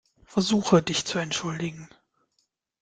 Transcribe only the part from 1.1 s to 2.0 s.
entschuldigen.